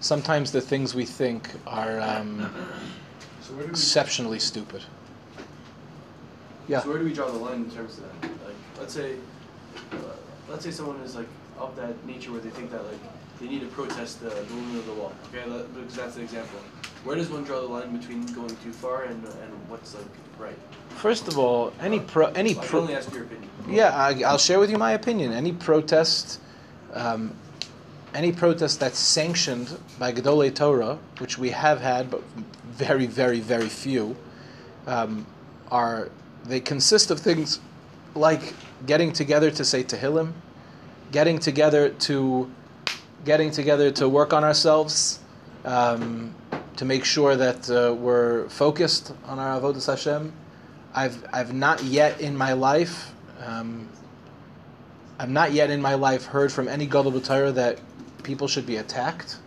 [0.00, 2.52] Sometimes the things we think are um,
[3.48, 4.82] So where do we, exceptionally stupid.
[6.68, 6.82] Yeah.
[6.82, 8.30] So where do we draw the line in terms of that?
[8.44, 9.14] Like, let's say,
[9.92, 9.96] uh,
[10.50, 13.00] let's say someone is like of that nature where they think that like
[13.40, 15.12] they need to protest the, the movement of the wall.
[15.32, 16.58] Okay, because that's the example.
[17.04, 20.04] Where does one draw the line between going too far and and what's like
[20.38, 20.58] right?
[20.90, 23.48] First of all, any pro any I pro only ask your opinion.
[23.66, 25.32] Yeah, I, I'll share with you my opinion.
[25.32, 26.38] Any protest,
[26.92, 27.34] um,
[28.12, 32.22] any protest that's sanctioned by Gedolei Torah, which we have had, but
[32.78, 34.16] very, very, very few,
[34.86, 35.26] um,
[35.70, 36.10] are
[36.44, 37.60] they consist of things
[38.14, 38.54] like
[38.86, 40.32] getting together to say Tehillim,
[41.10, 42.50] getting together to
[43.24, 45.18] getting together to work on ourselves,
[45.64, 46.34] um,
[46.76, 50.32] to make sure that uh, we're focused on our avodas Hashem.
[50.94, 53.12] I've I've not yet in my life,
[53.44, 53.88] um,
[55.18, 57.80] I've not yet in my life heard from any gadol that
[58.22, 59.38] people should be attacked.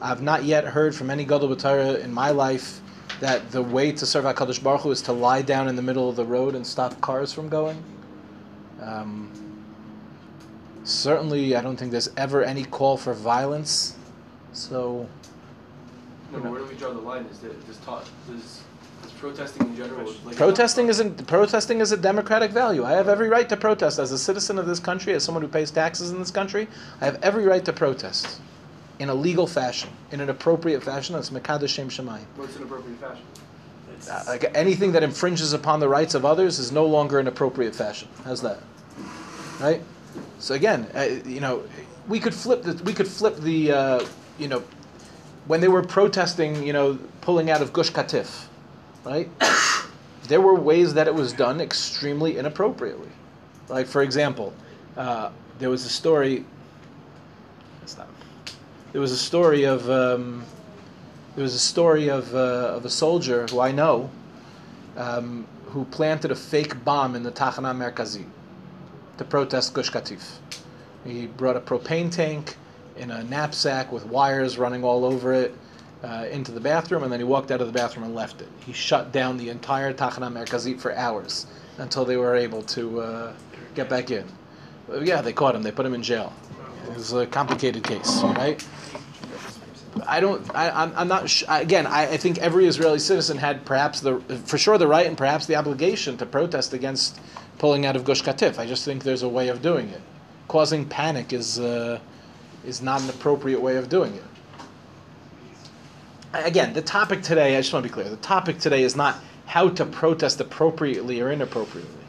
[0.00, 2.80] I've not yet heard from any gadol b'Torah in my life
[3.20, 6.08] that the way to serve Hakadosh Baruch Hu is to lie down in the middle
[6.08, 7.82] of the road and stop cars from going.
[8.80, 9.30] Um,
[10.84, 13.96] certainly, I don't think there's ever any call for violence.
[14.52, 15.06] So.
[16.32, 17.24] No, but where do we draw the line?
[17.26, 18.62] Is that does taught does,
[19.02, 22.84] does protesting in general like Protesting isn't protesting is a democratic value.
[22.84, 25.48] I have every right to protest as a citizen of this country, as someone who
[25.48, 26.68] pays taxes in this country.
[27.00, 28.40] I have every right to protest
[29.00, 31.14] in a legal fashion, in an appropriate fashion.
[31.14, 32.22] That's Mekadosh Shem Shemayim.
[32.36, 33.24] What's an appropriate fashion?
[34.08, 37.74] Uh, like anything that infringes upon the rights of others is no longer an appropriate
[37.74, 38.08] fashion.
[38.24, 38.60] How's that?
[39.58, 39.82] Right.
[40.38, 41.64] So again, uh, you know,
[42.08, 44.06] we could flip the we could flip the uh,
[44.38, 44.62] you know
[45.46, 48.46] when they were protesting, you know, pulling out of Gush Katif,
[49.04, 49.28] right?
[50.28, 53.08] there were ways that it was done extremely inappropriately.
[53.68, 54.52] Like for example,
[54.96, 56.44] uh, there was a story.
[58.92, 59.88] There was a story of.
[59.88, 60.44] Um,
[61.36, 64.10] there was a story of, uh, of a soldier who I know
[64.96, 68.26] um, who planted a fake bomb in the Tachana Merkazi
[69.16, 70.38] to protest Gush Katif.
[71.04, 72.56] He brought a propane tank
[72.96, 75.54] in a knapsack with wires running all over it
[76.02, 78.48] uh, into the bathroom, and then he walked out of the bathroom and left it.
[78.66, 81.46] He shut down the entire Tachana Merkazi for hours
[81.78, 83.32] until they were able to uh,
[83.76, 84.24] get back in.
[85.00, 85.62] Yeah, they caught him.
[85.62, 86.32] They put him in jail.
[86.96, 88.64] Was a complicated case, right?
[90.06, 90.44] I don't.
[90.54, 91.30] I, I'm, I'm not.
[91.30, 95.06] Sh- again, I, I think every Israeli citizen had perhaps the, for sure, the right
[95.06, 97.20] and perhaps the obligation to protest against
[97.58, 98.58] pulling out of Gush Katif.
[98.58, 100.00] I just think there's a way of doing it.
[100.48, 102.00] Causing panic is uh,
[102.64, 104.24] is not an appropriate way of doing it.
[106.32, 107.56] Again, the topic today.
[107.56, 108.08] I just want to be clear.
[108.08, 112.04] The topic today is not how to protest appropriately or inappropriately.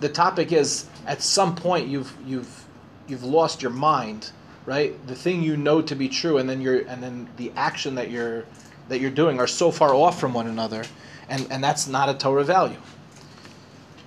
[0.00, 2.65] The topic is at some point you've you've
[3.08, 4.30] you've lost your mind
[4.66, 5.06] right?
[5.06, 8.10] The thing you know to be true, and then you're, and then the action that
[8.10, 8.44] you're,
[8.88, 10.84] that you're doing are so far off from one another,
[11.28, 12.76] and, and that's not a Torah value.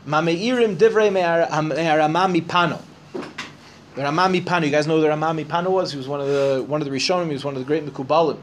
[0.06, 2.82] Mameirim divrei um, pano.
[3.96, 5.92] The Rama MiPano, you guys know who the Rama MiPano was?
[5.92, 7.26] He was one of the one of the Rishonim.
[7.28, 8.38] He was one of the great Mekubalim.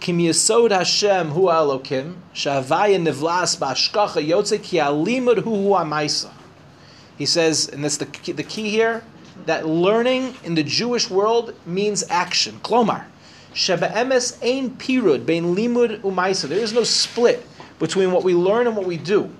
[0.00, 6.30] Kim Yesod Hashem Hu Elokim Shavaya Nivlas Bashkacha Yotze Ki Alimud Hu Hu.
[7.16, 9.02] He says, and that's the the key here
[9.44, 12.58] that learning in the Jewish world means action.
[12.62, 13.04] Klomar.
[13.54, 16.48] Sheba'emes ein pirud bein limud umaisa.
[16.48, 17.46] There is no split
[17.78, 19.30] between what we learn and what we do.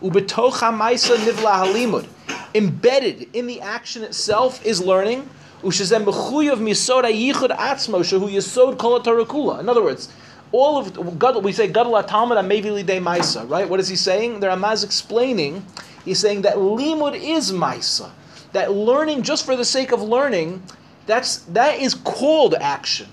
[0.00, 2.06] Ubetocha maisa nivla halimud.
[2.54, 5.28] Embedded in the action itself is learning.
[5.62, 9.60] Ushazem b'chuyav misod yichud atzmo shehu yisod kol tarakula.
[9.60, 10.10] In other words,
[10.52, 13.68] all of we say gadol talmud amevi lidei maisa, right?
[13.68, 14.40] What is he saying?
[14.40, 15.64] The Ramaz explaining.
[16.04, 18.10] He's saying that limud is maisa
[18.56, 20.62] that learning just for the sake of learning,
[21.04, 23.06] that's that is called action.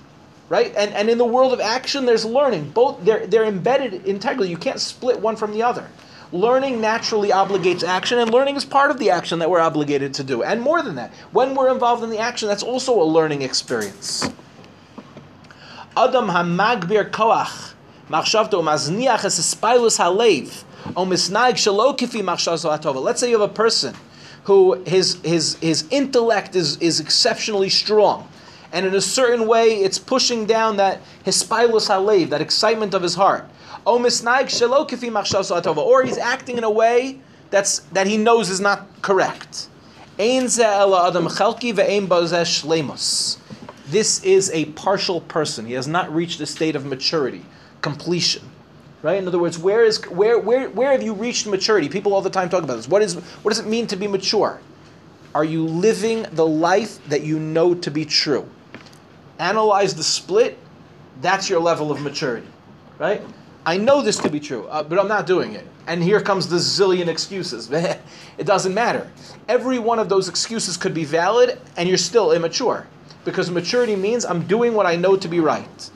[0.47, 0.73] Right?
[0.75, 2.69] And and in the world of action there's learning.
[2.69, 4.49] Both they're they're embedded integrally.
[4.49, 5.87] You can't split one from the other.
[6.31, 10.23] Learning naturally obligates action, and learning is part of the action that we're obligated to
[10.23, 10.41] do.
[10.43, 14.27] And more than that, when we're involved in the action, that's also a learning experience.
[15.95, 17.73] Adam hamagbir koach
[18.09, 20.63] machshavto mazniach es halev
[20.95, 23.93] o misnaig shalo kifi Let's say you have a person
[24.43, 28.27] who his his his intellect is is exceptionally strong,
[28.71, 33.15] and in a certain way, it's pushing down that hispilus halev, that excitement of his
[33.15, 33.49] heart.
[33.85, 33.99] Or
[36.03, 39.67] he's acting in a way that's that he knows is not correct.
[43.87, 45.65] This is a partial person.
[45.65, 47.45] He has not reached the state of maturity,
[47.81, 48.52] completion
[49.03, 49.17] right?
[49.17, 51.87] In other words, where is where where where have you reached maturity?
[51.87, 52.87] People all the time talk about this.
[52.87, 54.59] What is what does it mean to be mature?
[55.35, 58.49] Are you living the life that you know to be true?
[59.39, 60.57] Analyze the split.
[61.21, 62.47] That's your level of maturity,
[62.97, 63.21] right?
[63.65, 65.65] I know this to be true, uh, but I'm not doing it.
[65.87, 67.69] And here comes the zillion excuses.
[67.71, 69.09] it doesn't matter.
[69.47, 72.87] Every one of those excuses could be valid, and you're still immature.
[73.25, 75.89] Because maturity means I'm doing what I know to be right.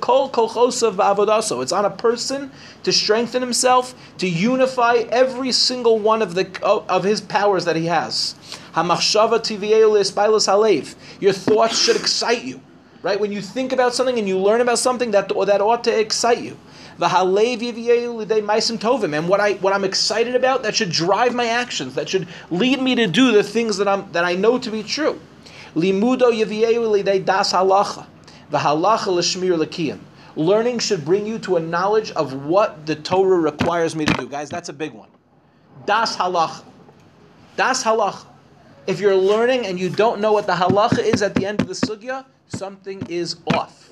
[0.00, 0.30] Kol.
[1.62, 2.50] It's on a person
[2.82, 7.86] to strengthen himself, to unify every single one of the of his powers that he
[7.86, 8.34] has.
[11.20, 12.60] Your thoughts should excite you,
[13.02, 13.18] right?
[13.18, 16.40] When you think about something and you learn about something, that that ought to excite
[16.40, 16.56] you.
[16.96, 17.10] And
[19.28, 21.96] what I what I'm excited about, that should drive my actions.
[21.96, 24.84] That should lead me to do the things that I'm that I know to be
[24.84, 25.18] true.
[25.74, 28.06] Limudo lidei das halacha.
[28.50, 29.98] The halacha l'shmir l'kiyim.
[30.36, 34.28] Learning should bring you to a knowledge of what the Torah requires me to do.
[34.28, 35.08] Guys, that's a big one.
[35.86, 36.64] Das halacha.
[37.56, 38.26] Das halacha.
[38.86, 41.68] If you're learning and you don't know what the halacha is at the end of
[41.68, 43.90] the sugya, something is off.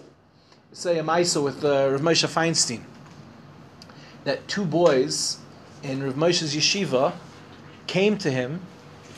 [0.73, 2.83] Say a maisa with uh, Rav Moshe Feinstein.
[4.25, 5.39] That two boys
[5.83, 7.13] in Rav Moshe's yeshiva
[7.87, 8.61] came to him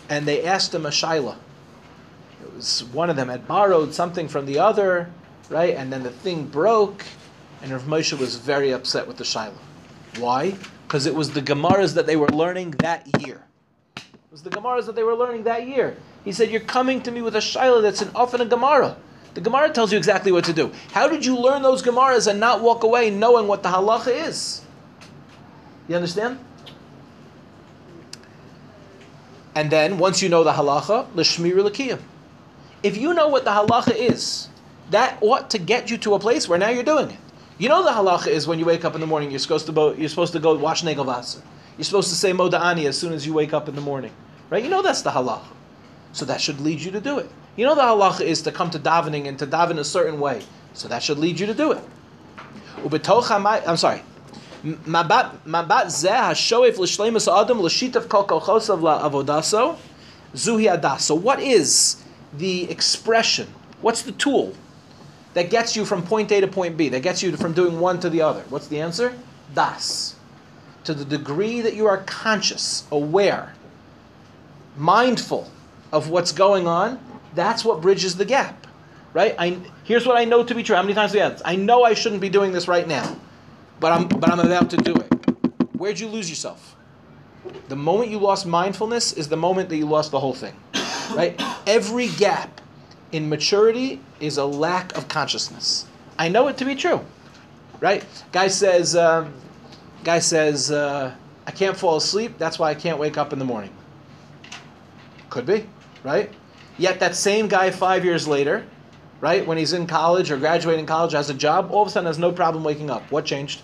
[0.08, 1.36] and they asked him a shaila
[2.92, 5.10] one of them had borrowed something from the other,
[5.48, 5.74] right?
[5.74, 7.04] And then the thing broke,
[7.62, 9.54] and Rav Moshe was very upset with the Shiloh.
[10.18, 10.54] Why?
[10.86, 13.44] Because it was the Gemaras that they were learning that year.
[13.96, 15.96] It was the Gemaras that they were learning that year.
[16.24, 18.96] He said, You're coming to me with a Shiloh that's an often a Gemara.
[19.34, 20.72] The Gemara tells you exactly what to do.
[20.92, 24.62] How did you learn those Gemaras and not walk away knowing what the halacha is?
[25.88, 26.38] You understand?
[29.56, 32.00] And then, once you know the halacha, l'shmir l'kiyam.
[32.84, 34.48] If you know what the halacha is,
[34.90, 37.16] that ought to get you to a place where now you're doing it.
[37.56, 39.72] You know the halacha is when you wake up in the morning, you're supposed to
[39.72, 41.40] go, you're supposed to go wash negalvasa.
[41.78, 44.12] You're supposed to say moda'ani as soon as you wake up in the morning.
[44.50, 44.62] Right?
[44.62, 45.46] You know that's the halacha.
[46.12, 47.30] So that should lead you to do it.
[47.56, 50.42] You know the halacha is to come to davening and to daven a certain way.
[50.74, 51.82] So that should lead you to do it.
[52.84, 54.02] I'm sorry.
[54.62, 58.26] Mabat zeh l'shleimus adam l'shitav kol
[60.34, 61.00] zuhi.
[61.00, 62.03] So what is
[62.38, 63.48] the expression?
[63.80, 64.54] What's the tool
[65.34, 68.00] that gets you from point A to point B, that gets you from doing one
[68.00, 68.44] to the other?
[68.48, 69.18] What's the answer?
[69.54, 70.16] Das.
[70.84, 73.54] To the degree that you are conscious, aware,
[74.76, 75.50] mindful
[75.92, 76.98] of what's going on,
[77.34, 78.66] That's what bridges the gap,
[79.12, 79.34] right?
[79.38, 80.76] I, here's what I know to be true.
[80.76, 81.42] How many times do we have this?
[81.44, 83.16] I know I shouldn't be doing this right now,
[83.80, 85.12] but I'm, but I'm about to do it.
[85.76, 86.76] Where'd you lose yourself?
[87.68, 90.54] The moment you lost mindfulness is the moment that you lost the whole thing,
[91.12, 91.40] right?
[91.66, 92.60] Every gap
[93.12, 95.86] in maturity is a lack of consciousness.
[96.18, 97.00] I know it to be true,
[97.80, 98.04] right?
[98.32, 99.32] Guy says, um,
[100.04, 101.14] guy says, uh,
[101.46, 102.38] I can't fall asleep.
[102.38, 103.70] That's why I can't wake up in the morning.
[105.30, 105.66] Could be,
[106.02, 106.32] right?
[106.78, 108.66] Yet that same guy five years later,
[109.20, 112.06] right, when he's in college or graduating college, has a job, all of a sudden
[112.06, 113.02] has no problem waking up.
[113.10, 113.62] What changed?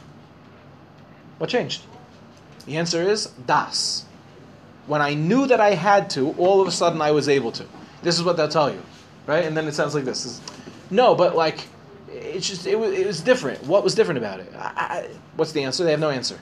[1.39, 1.83] What changed?
[2.67, 4.05] The answer is das.
[4.87, 7.65] When I knew that I had to, all of a sudden I was able to.
[8.03, 8.83] This is what they'll tell you,
[9.27, 9.45] right?
[9.45, 10.25] And then it sounds like this.
[10.27, 11.69] It's- no, but like,
[12.09, 13.63] it's just it was, it was different.
[13.65, 14.53] What was different about it?
[14.57, 15.85] I, I, what's the answer?
[15.85, 16.41] They have no answer.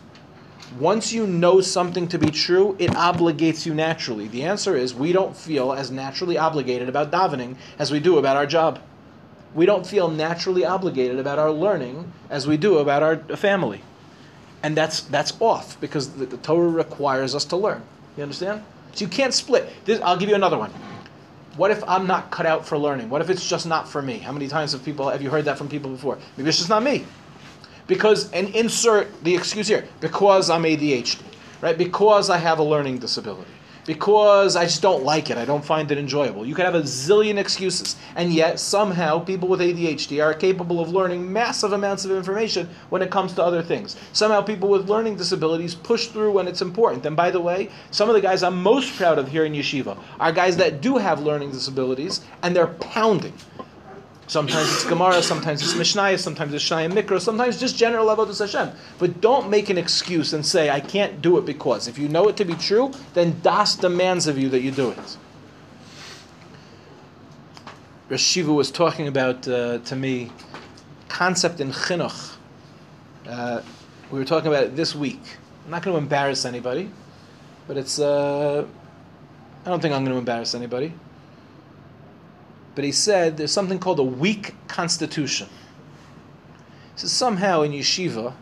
[0.78, 4.28] Once you know something to be true, it obligates you naturally.
[4.28, 8.36] The answer is we don't feel as naturally obligated about davening as we do about
[8.36, 8.78] our job.
[9.54, 13.82] We don't feel naturally obligated about our learning as we do about our family.
[14.62, 17.82] And that's that's off because the, the Torah requires us to learn.
[18.18, 18.64] You understand?
[18.94, 19.70] So you can't split.
[19.84, 20.72] This, I'll give you another one.
[21.56, 23.08] What if I'm not cut out for learning?
[23.08, 24.18] What if it's just not for me?
[24.18, 26.18] How many times have people have you heard that from people before?
[26.36, 27.04] Maybe it's just not me.
[27.86, 29.86] Because and insert the excuse here.
[30.00, 31.20] Because I'm ADHD,
[31.60, 31.78] right?
[31.78, 33.50] Because I have a learning disability.
[33.88, 35.38] Because I just don't like it.
[35.38, 36.44] I don't find it enjoyable.
[36.44, 37.96] You could have a zillion excuses.
[38.16, 43.00] And yet somehow people with ADHD are capable of learning massive amounts of information when
[43.00, 43.96] it comes to other things.
[44.12, 47.06] Somehow people with learning disabilities push through when it's important.
[47.06, 49.98] And by the way, some of the guys I'm most proud of here in yeshiva
[50.20, 53.32] are guys that do have learning disabilities and they're pounding.
[54.28, 58.40] Sometimes it's Gemara, sometimes it's Mishnah, sometimes it's Shnayim Mikra, sometimes just general level Avodas
[58.40, 58.76] Hashem.
[58.98, 61.88] But don't make an excuse and say, I can't do it because.
[61.88, 64.90] If you know it to be true, then Das demands of you that you do
[64.90, 65.16] it.
[68.10, 70.30] Rosh Yeshiva was talking about, uh, to me,
[71.08, 72.36] concept in Chinuch.
[73.26, 73.62] Uh,
[74.10, 75.22] we were talking about it this week.
[75.64, 76.90] I'm not going to embarrass anybody,
[77.66, 78.66] but it's, uh,
[79.64, 80.92] I don't think I'm going to embarrass anybody
[82.78, 85.48] but he said there's something called a weak constitution.
[86.94, 88.34] Says somehow in yeshiva,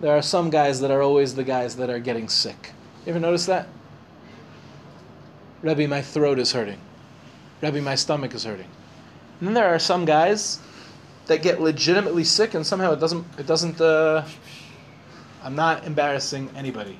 [0.00, 2.72] there are some guys that are always the guys that are getting sick.
[3.06, 3.68] You ever notice that?
[5.62, 6.80] Rebbe, my throat is hurting.
[7.62, 8.66] Rebbe, my stomach is hurting.
[9.38, 10.58] And then there are some guys
[11.26, 13.24] that get legitimately sick, and somehow it doesn't.
[13.38, 13.80] It doesn't.
[13.80, 14.24] Uh,
[15.44, 16.98] I'm not embarrassing anybody.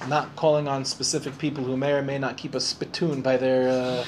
[0.00, 3.36] I'm not calling on specific people who may or may not keep a spittoon by
[3.36, 3.68] their.
[3.68, 4.04] Uh,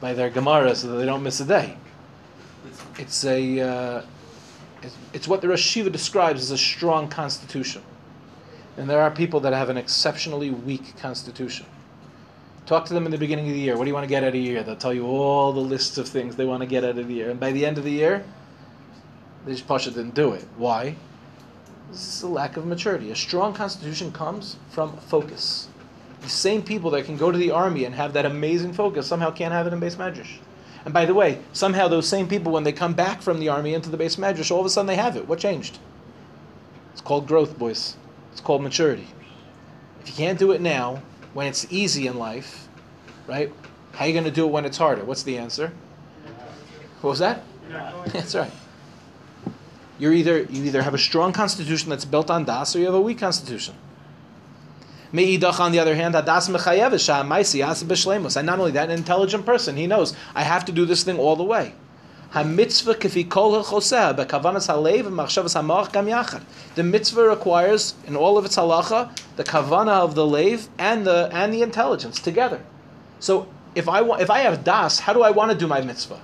[0.00, 1.76] by their Gemara so that they don't miss a day.
[2.98, 4.02] It's a uh,
[4.82, 7.82] it's, it's what the Rosh describes as a strong constitution.
[8.76, 11.66] And there are people that have an exceptionally weak constitution.
[12.66, 13.76] Talk to them in the beginning of the year.
[13.76, 14.62] What do you want to get out of the year?
[14.62, 17.14] They'll tell you all the lists of things they want to get out of the
[17.14, 17.30] year.
[17.30, 18.24] And by the end of the year,
[19.44, 20.44] they just Pasha didn't do it.
[20.56, 20.94] Why?
[21.90, 23.10] This is a lack of maturity.
[23.10, 25.68] A strong constitution comes from focus.
[26.20, 29.30] The same people that can go to the army and have that amazing focus somehow
[29.30, 30.38] can't have it in beis medrash.
[30.84, 33.74] And by the way, somehow those same people, when they come back from the army
[33.74, 35.28] into the beis medrash, all of a sudden they have it.
[35.28, 35.78] What changed?
[36.92, 37.96] It's called growth, boys.
[38.32, 39.06] It's called maturity.
[40.00, 41.02] If you can't do it now,
[41.34, 42.68] when it's easy in life,
[43.26, 43.52] right?
[43.92, 45.04] How are you going to do it when it's harder?
[45.04, 45.72] What's the answer?
[47.00, 47.44] What was that?
[48.12, 48.50] That's right.
[49.98, 52.94] You're either you either have a strong constitution that's built on das, or you have
[52.94, 53.74] a weak constitution.
[55.12, 58.36] Me'idach, on the other hand, hadas mechayev sha'amaisi as b'shleimus.
[58.36, 61.18] And not only that, an intelligent person, he knows, I have to do this thing
[61.18, 61.74] all the way.
[62.30, 62.92] The mitzvah
[67.22, 71.62] requires, in all of its halacha, the kavana of the lave and the and the
[71.62, 72.60] intelligence together.
[73.18, 76.20] So if I if I have das, how do I want to do my mitzvah?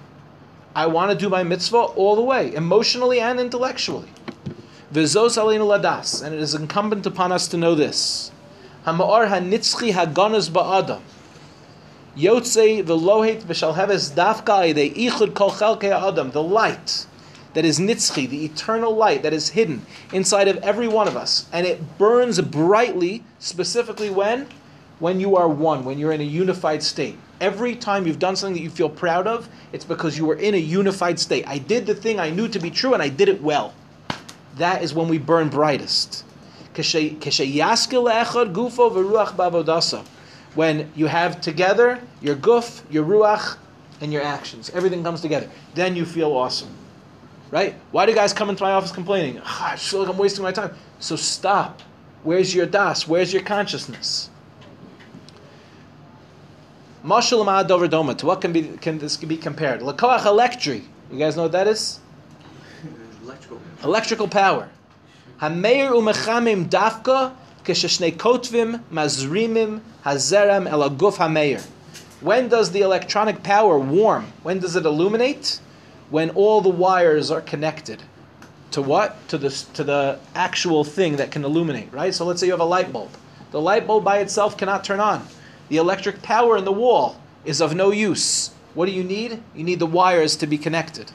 [0.77, 4.11] I want to do my mitzvah all the way, emotionally and intellectually.
[4.93, 8.31] V'zos aleinu ladas, and it is incumbent upon us to know this.
[8.87, 11.01] Hama'or hanitzchi haganus ba'adam.
[12.17, 16.31] Yotzei v'lohet v'shalheves dafka de ichud kol chelkei adam.
[16.33, 17.07] The light
[17.55, 21.49] that is nitzchi, the eternal light that is hidden inside of every one of us,
[21.51, 24.49] and it burns brightly, specifically when?
[24.99, 27.17] When you are one, when you're in a unified state.
[27.41, 30.55] Every time you've done something that you feel proud of, it's because you were in
[30.55, 31.45] a unified state.
[31.49, 33.75] I did the thing I knew to be true and I did it well.
[34.57, 36.25] That is when we burn brightest.
[40.55, 43.57] When you have together your guf, your ruach,
[44.01, 45.49] and your actions, everything comes together.
[45.75, 46.69] Then you feel awesome,
[47.51, 47.75] right?
[47.91, 49.41] Why do guys come into my office complaining?
[49.45, 50.75] Ah, I feel like I'm wasting my time.
[51.01, 51.83] So stop.
[52.23, 53.07] Where's your das?
[53.07, 54.31] Where's your consciousness?
[57.05, 58.17] Mashal ma'adover doma.
[58.19, 59.81] To what can be can this be compared?
[59.81, 60.83] Lakoach electri.
[61.13, 62.01] You guys know what that is?
[63.23, 63.61] Electrical.
[63.83, 64.69] Electrical power.
[65.41, 67.33] Hameir umechamim dafka
[67.65, 71.65] kesheshnei kotvim mazrimim hazerem elaguf hameir.
[72.21, 74.27] When does the electronic power warm?
[74.43, 75.61] When does it illuminate?
[76.11, 78.03] When all the wires are connected.
[78.71, 79.29] To what?
[79.29, 82.15] To the to the actual thing that can illuminate, right?
[82.15, 83.11] So let's say you have a light bulb.
[83.51, 85.27] The light bulb by itself cannot turn on.
[85.69, 88.51] The electric power in the wall is of no use.
[88.75, 89.43] What do you need?
[89.55, 91.13] You need the wires to be connected.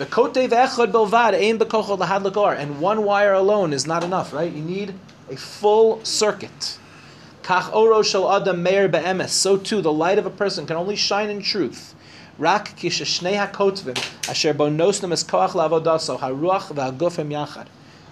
[0.00, 4.32] The kotev echad belvad ein bekochol lahad lakor, and one wire alone is not enough,
[4.32, 4.50] right?
[4.50, 4.94] You need
[5.28, 6.78] a full circuit.
[7.42, 9.28] Kach oro shel adam meir be'emes.
[9.28, 11.94] So too, the light of a person can only shine in truth.
[12.38, 17.66] Rak hakotvim asher es koach haruach yachad.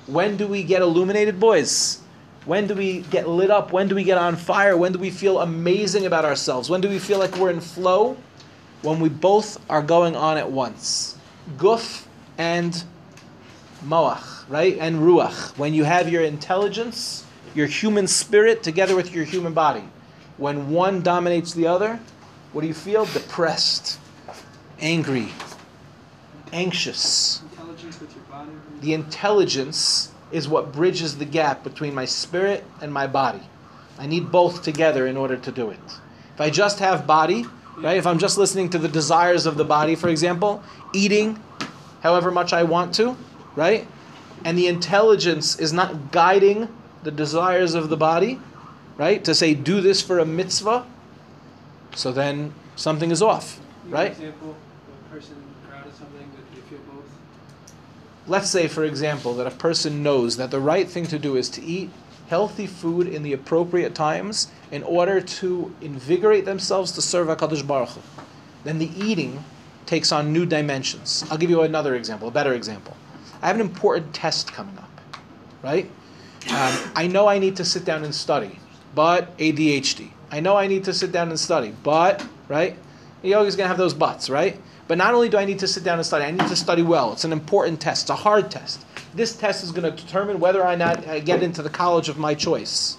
[0.07, 2.03] When do we get illuminated, boys?
[2.45, 3.72] When do we get lit up?
[3.72, 4.76] When do we get on fire?
[4.76, 6.68] When do we feel amazing about ourselves?
[6.68, 8.18] When do we feel like we're in flow?
[8.82, 11.14] When we both are going on at once.
[11.57, 12.84] Guf and
[13.84, 14.76] moach, right?
[14.78, 15.57] And ruach.
[15.57, 17.24] When you have your intelligence,
[17.55, 19.84] your human spirit together with your human body.
[20.36, 21.99] When one dominates the other,
[22.53, 23.05] what do you feel?
[23.07, 23.99] Depressed,
[24.80, 25.28] angry,
[26.53, 27.42] anxious.
[27.51, 28.51] Intelligence with your body.
[28.80, 33.42] The intelligence is what bridges the gap between my spirit and my body.
[33.99, 35.80] I need both together in order to do it.
[36.34, 37.46] If I just have body,
[37.78, 37.96] right?
[37.96, 40.62] If I'm just listening to the desires of the body, for example,
[40.93, 41.43] eating
[42.03, 43.16] however much I want to,
[43.57, 43.86] right?
[44.45, 46.68] And the intelligence is not guiding
[47.03, 48.41] the desires of the body,
[48.97, 49.24] right?
[49.24, 50.86] To say, do this for a mitzvah,
[51.95, 54.12] so then something is off, right?
[54.12, 54.57] Example,
[54.89, 55.36] a person
[55.68, 57.05] proud of something that they feel both.
[58.26, 61.49] Let's say, for example, that a person knows that the right thing to do is
[61.51, 61.91] to eat
[62.28, 67.89] healthy food in the appropriate times in order to invigorate themselves to serve HaKadosh Baruch
[67.91, 68.01] Hu.
[68.64, 69.45] Then the eating
[69.89, 71.24] takes on new dimensions.
[71.30, 72.95] I'll give you another example, a better example.
[73.41, 74.91] I have an important test coming up,
[75.62, 75.91] right?
[76.51, 78.59] Um, I know I need to sit down and study,
[78.95, 80.11] but ADHD.
[80.30, 82.76] I know I need to sit down and study, but, right?
[83.22, 84.61] You're always going to have those buts, right?
[84.89, 86.82] But not only do I need to sit down and study, I need to study
[86.82, 87.12] well.
[87.12, 88.84] It's an important test, it's a hard test.
[89.14, 92.18] This test is going to determine whether or not I get into the college of
[92.18, 92.99] my choice.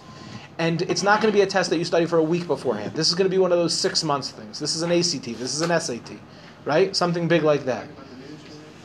[0.58, 2.94] And it's not going to be a test that you study for a week beforehand.
[2.94, 4.60] This is going to be one of those six months things.
[4.60, 6.18] This is an ACT, this is an SAT,
[6.66, 6.96] right?
[6.96, 7.88] Something big like that.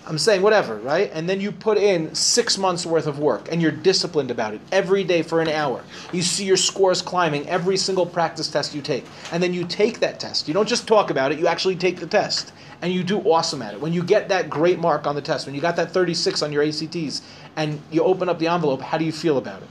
[0.06, 1.10] I'm saying whatever, right?
[1.14, 4.60] And then you put in six months worth of work and you're disciplined about it
[4.70, 5.82] every day for an hour.
[6.12, 9.06] You see your scores climbing every single practice test you take.
[9.32, 10.46] And then you take that test.
[10.46, 12.52] You don't just talk about it, you actually take the test.
[12.82, 13.80] And you do awesome at it.
[13.80, 16.52] When you get that great mark on the test, when you got that 36 on
[16.52, 17.22] your ACTs,
[17.56, 19.68] and you open up the envelope, how do you feel about it?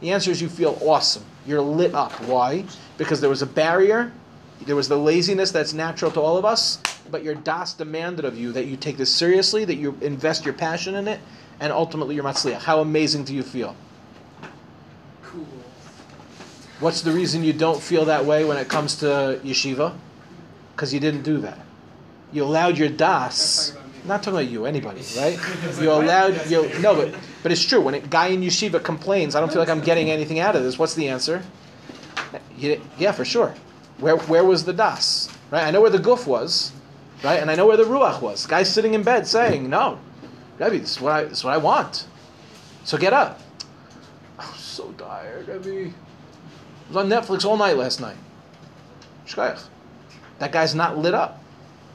[0.00, 1.24] The answer is you feel awesome.
[1.44, 2.12] You're lit up.
[2.26, 2.66] Why?
[2.98, 4.12] Because there was a barrier,
[4.66, 6.78] there was the laziness that's natural to all of us,
[7.10, 10.54] but your Das demanded of you that you take this seriously, that you invest your
[10.54, 11.20] passion in it,
[11.60, 12.60] and ultimately you're matzliach.
[12.60, 13.76] How amazing do you feel?
[15.22, 15.46] Cool.
[16.80, 19.96] What's the reason you don't feel that way when it comes to yeshiva?
[20.74, 21.58] Because you didn't do that.
[22.32, 23.72] You allowed your das.
[23.72, 24.06] Not talking about.
[24.06, 25.38] Not talking about you, anybody, right?
[25.80, 27.80] You allowed you no, but but it's true.
[27.80, 30.62] When a guy in yeshiva complains, I don't feel like I'm getting anything out of
[30.62, 30.78] this.
[30.78, 31.42] What's the answer?
[32.58, 33.54] Yeah, for sure.
[33.98, 35.28] Where where was the das?
[35.50, 35.64] Right?
[35.64, 36.72] I know where the guf was,
[37.22, 37.40] right?
[37.40, 38.46] And I know where the ruach was.
[38.46, 39.98] Guy's sitting in bed saying, "No,
[40.58, 42.06] Rebbe, this is what I this is what I want."
[42.84, 43.40] So get up.
[44.38, 45.90] I'm so tired, Rebbe.
[45.90, 48.16] I was on Netflix all night last night.
[49.26, 49.62] Shkayach.
[50.38, 51.40] That guy's not lit up.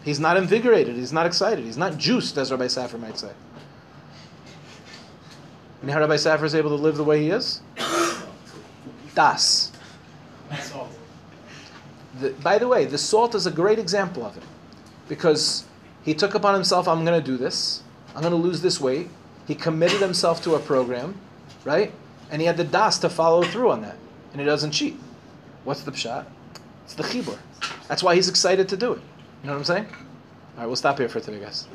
[0.04, 0.96] He's not invigorated.
[0.96, 1.66] He's not excited.
[1.66, 3.32] He's not juiced, as Rabbi Safar might say.
[5.84, 7.62] Know how Rabbi Safar is able to live the way he is?
[9.16, 9.72] Das.
[10.62, 10.99] Salt.
[12.20, 14.44] The, by the way, the salt is a great example of it.
[15.08, 15.66] Because
[16.04, 17.84] he took upon himself, I'm going to do this.
[18.16, 19.10] I'm going to lose this weight.
[19.48, 21.20] He committed himself to a program,
[21.66, 21.92] right?
[22.32, 23.96] And he had the das to follow through on that.
[24.32, 24.98] And he doesn't cheat.
[25.64, 26.26] What's the pshat?
[26.86, 27.38] It's the chibur.
[27.88, 29.02] That's why he's excited to do it.
[29.42, 29.86] You know what I'm saying?
[29.86, 31.68] All right, we'll stop here for today, guys.